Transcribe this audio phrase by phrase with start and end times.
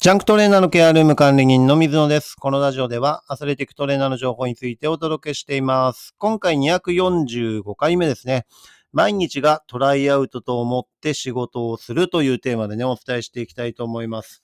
[0.00, 2.36] ジャンクトレーナーのケアルーム管理人の水野です。
[2.36, 6.14] このラジオではアスレティックトレーナーの情報についてお届けしています。
[6.18, 8.46] 今回245回目ですね。
[8.92, 14.40] 毎日がトライアウトと思って仕事をするというテーマでね、お伝えしていきたいと思います。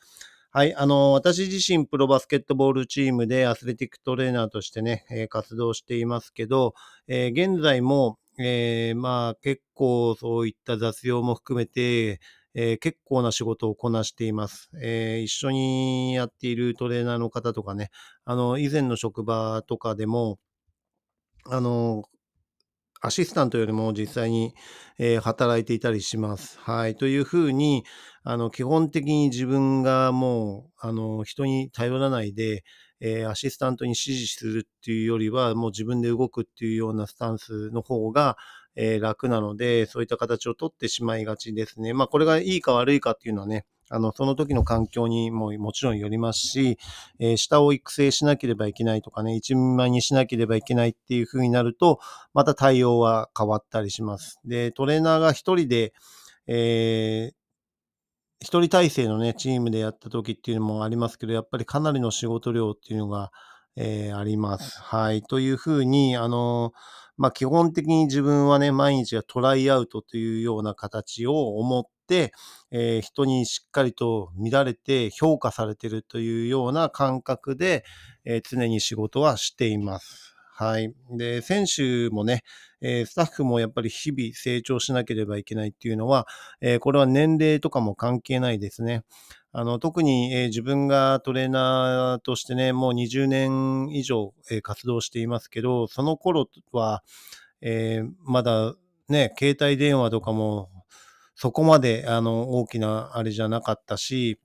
[0.51, 0.75] はい。
[0.75, 6.75] あの、私自身プロバスケットボールチームでアスレティックトレーナーとしてね、え活動していますけど、
[7.07, 12.19] えー現在も、えーまあ結構そういった雑用も含めて、
[12.55, 17.91] えー結構な仕事をこなしています、えー一緒にやっているトレーナーの方とかね、
[18.25, 20.39] あの、以前の職場とかでも、
[21.47, 22.05] あの、
[23.03, 24.55] アシスタントよりも実際に、
[24.99, 26.59] えー働いていたりします。
[26.61, 26.97] はい。
[26.97, 27.85] というふうに、
[28.25, 32.65] あの、基本的に自分がもう、あの、人に頼らないで、
[33.01, 38.37] えーアシスタントに指示するっていうよりは、もう自分で動くっていうようなスタンスの方が、
[38.77, 41.93] えー楽なので、そういった形をとってしまいがちですね。
[41.93, 46.79] まあ、これがいいか悪いかっていうのはね、あの、その時の環境にももちろんよりますし、
[47.19, 52.01] えー下を育成しなければいけないとかね、一人前にしなければいけないっていう風になると、
[52.33, 54.41] また対応は変わったりします。
[54.45, 55.93] で、トレーナーが一人で、
[56.47, 57.44] えー
[58.41, 63.31] 一人体制のね、チームでやった時っていうのもありますけど、やっぱりかなりの仕事量っていうのが、
[63.77, 64.81] えーあります。
[64.81, 65.23] はい。
[65.23, 66.73] というふうに、あの、
[67.17, 72.33] まあ、基本的に自分はね、毎日がトライアウトというような形を思って、
[72.71, 77.85] えー人にしっかりと見られて評価されてるというような感覚で、
[78.25, 80.34] えー常に仕事はしています。
[80.57, 80.95] はい。
[81.11, 82.45] で、選手もね、
[82.81, 86.29] えースタッフもやっぱり日々成長しなければいけないっていうのは、
[86.61, 89.03] えーこれは年齢とかも関係ないですね。
[89.53, 97.03] あの、特に、えー自分がトレーナーとしてね、もう20年以上、え活動していますけど、その頃は、
[97.61, 98.75] えまだ
[99.09, 100.71] ね、携帯電話とかも
[101.35, 104.39] そこまであの大きなあれじゃなかったし、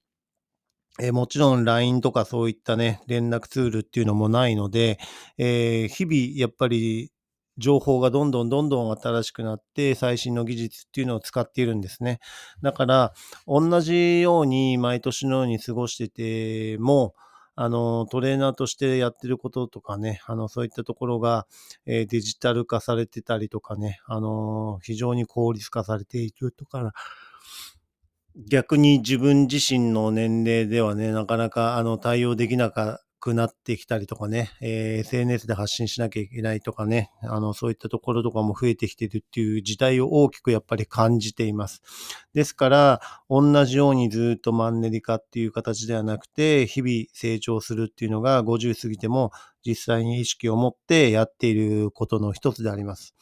[1.02, 5.00] えもちろん LINE とかそういったね、連絡ツールっていうのもないので、
[5.38, 7.12] えー日々やっぱり
[7.58, 12.20] 情報がどんどんどんどん新しくなって最新の技術っていうのを使っているんですね。
[12.62, 13.14] だから
[13.48, 17.16] 同じように毎年のように過ごしてても、
[17.56, 21.46] あの、トレーナーとしてやってることとかね、あの、そういったところが、
[21.86, 26.94] えーデジタル化されてたりとかね、あの、非常に効率化されているとか、
[28.36, 32.72] 逆に自分自身の年齢ではね、なかなかあの対応できな
[33.20, 41.82] くなってきたりとかね、えー SNS で発信しなきゃいけないとかね、あの、そういったところとかも増えてきてるっていう時代を大きくやっぱり感じています。
[42.34, 49.32] ですから、同じようにずっとマンネリ化っていう形ではなくて、日々成長するっていうのが50過ぎても
[49.66, 53.16] 実際に意識を持ってやっていることの一つであります。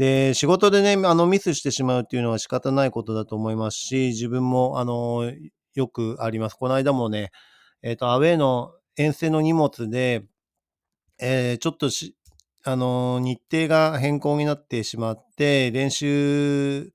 [0.00, 5.30] で、仕事でね、あの、ミスしてしまうっていうのは仕方ないことだと思いますし、自分も、あの、
[5.74, 6.54] よくあります。
[6.54, 7.32] この間もね、
[7.82, 10.24] えっ、と、アウェイの遠征の荷物で、
[11.20, 12.16] えーちょっとし、
[12.64, 16.90] あの、日程が変更になってしまって、練習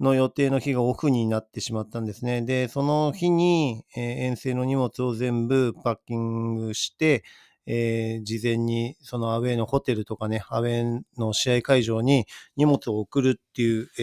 [0.00, 2.42] の予定の日がオフになってしまったんですね。
[2.42, 7.22] で、その日に、えー遠征の荷物を全部パッキングして、
[7.66, 12.26] えー事前にそのアウェイのホテルとかね、アウェイの試合会場に
[12.56, 14.02] 荷物を送るっていう、え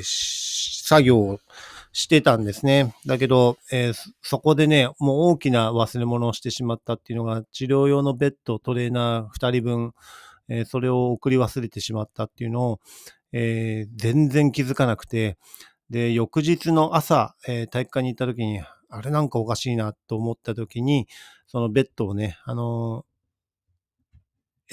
[0.00, 0.02] ー
[0.84, 1.38] 作業を
[1.92, 2.94] してたんですね。
[3.06, 9.92] だけど、えーそこでね、もう大きな忘れ物をしてしまったっていうのが、治療用のベッド、トレーナー2人分、
[10.48, 12.80] えそれを送り忘れてしまったっていうのを、
[13.32, 15.38] え全然気づかなくて、
[15.90, 21.08] で、翌日の朝、え体育館に行った時に、あれなんかおかしいなと思った時に、
[21.52, 23.12] そのベッドをね、あのー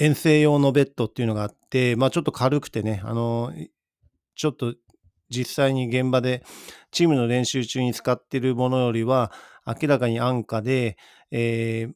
[0.02, 3.68] 遠征用のベッドっていうのがあって、まあちょっと軽くてね、あのー
[4.34, 4.74] ちょっと
[5.28, 6.42] 実際に現場で
[6.90, 9.30] チームの練習中に使ってるものよりは
[9.66, 10.96] 明らかに安価で、
[11.30, 11.92] えー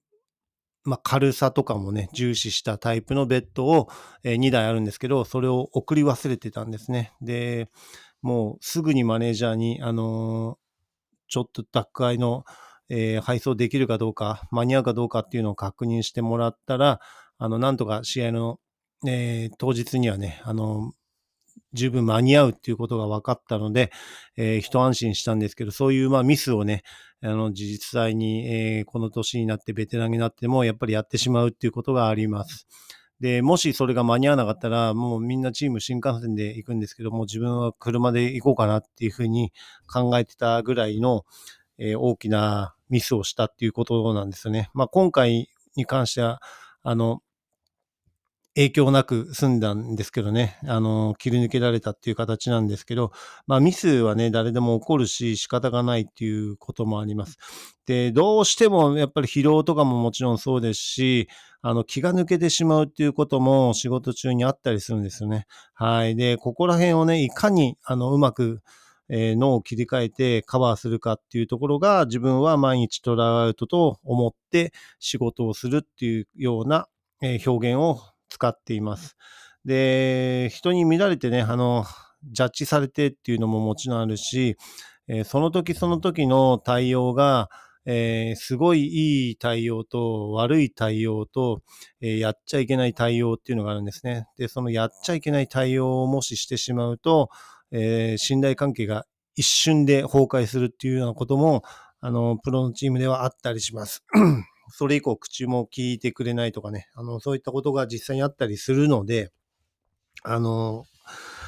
[0.85, 3.89] まあ、軽さとかもね、重視したタイプのベッドを、
[4.23, 7.15] え2台あるんですけど、それを送り忘れてたんですね。
[7.23, 7.71] で、
[8.21, 10.65] もうすぐにマネージャーに、あのー
[11.29, 12.45] ちょっと宅配の、
[12.95, 17.01] えー配送できるかどうか、間に合うかどうかっていうのを確認してもらったら、
[17.39, 18.59] あの、なんとか試合の、
[19.07, 20.93] えー当日にはね、あの
[21.73, 23.91] 十分間に合うっていうことが分かったので、
[24.37, 26.83] えー一安心したんですけど、そういうまあミスをね、
[27.23, 32.67] あの実際に、えーこの年になってベテランになってもやっぱりやってしまうっていうことがあります。
[33.21, 39.53] で、もしそれが間に合わなかったら、もうみんなチーム新幹線で行くんですけども、自分は車で行こうかなっていうふうに
[39.93, 41.25] 考えてたぐらいの、
[41.79, 44.71] えー大きなミスをしたっていうことなんですよね。
[44.75, 46.41] まあ今回に関しては、
[46.83, 47.23] あの、
[48.57, 53.11] 影響なく済んだんですけどね、あの、切り抜けられたっていう形なんですけど、
[53.49, 57.37] まあミスはね、誰でも起こるし仕方がないっていうこともあります。
[57.87, 61.29] で、どうしてもやっぱり疲労とかももちろんそうですし、
[61.63, 65.47] あの、気が抜けてしまうっていうことも仕事中にあったりするんですよね。
[65.75, 66.15] はい。
[66.15, 68.63] で、ここら辺をね、いかに、あの、うまく、
[69.09, 76.89] え、脳を切り替えてカバーするかっていうところが自分は毎日トラウトと思って仕事をするっていうような、
[77.23, 79.17] え、表現を使っています。
[79.65, 81.85] で、人に見られてね、あの、
[82.25, 84.57] ジャッジされてっていうのももちろんあるし、
[85.09, 87.51] え、その時その時の対応が、
[87.87, 91.61] えー、すごいいい対応と悪い対応と、
[92.01, 94.27] えー、やっちゃいけない対応っていうのがあるんですね。
[94.39, 97.29] で、そのやっちゃいけない対応をもししてしまうと、
[97.71, 99.07] えー、信頼関係が
[99.37, 101.63] 一瞬で崩壊するっていうようなことも、
[102.01, 104.05] あの、プロのチームではあったりします。
[104.71, 109.31] それ以降口も聞いてくれないとかね、あの、そういったことが実際にあったりするので、
[110.23, 110.85] あの、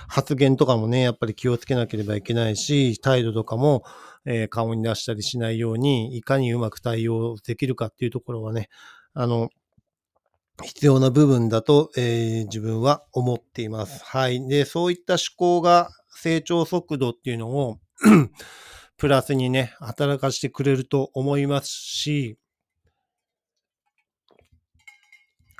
[0.08, 3.84] 発言とかもね、やっぱり気をつけなければいけないし、態度とかも、
[4.24, 8.68] えー、顔に出したりしないように、いかにうまく対応できるかっていうところはね、
[9.14, 9.50] あの、
[10.62, 14.02] 必要な部分だと、えー、自分は思っています。
[14.04, 14.46] はい。
[14.48, 17.78] で、そういった思考が成長速度っていうのを
[18.96, 22.38] プラスにね、働かしてくれると思いますし、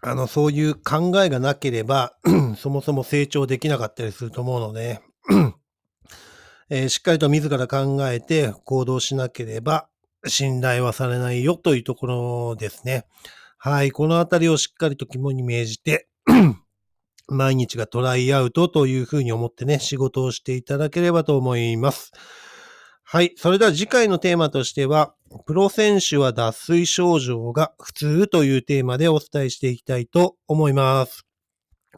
[0.03, 2.17] あの、そういう考えがなければ
[2.57, 5.01] そもそも成長できなかったりすると思うので
[6.71, 9.89] えー、しっかりと自ら考えて行動しなければ
[10.27, 13.07] 信頼はされないよというところですね。
[13.59, 13.93] はい。
[13.93, 16.09] このあたりをしっかりと肝に銘じて
[17.29, 22.13] 毎日がトライアウトというふうに思ってね、仕事をしていただければと思います。
[23.05, 23.33] はい。
[23.37, 25.15] それでは次回のテーマとしては、
[25.47, 31.25] プロ選手は脱水症状が普通というテーマでお伝えしていきたいと思います。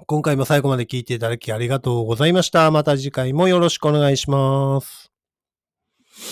[0.07, 2.71] 今回も最後まで聞いていただきありがとうございました。
[2.71, 5.18] また次回もよろしくお願いします。